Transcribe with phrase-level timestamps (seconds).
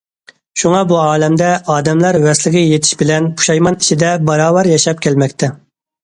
[0.59, 5.51] شۇڭا بۇ ئالەمدە ئادەملەر ۋەسلىگە يېتىش بىلەن پۇشايمان ئىچىدە باراۋەر ياشاپ كەلمەكتە.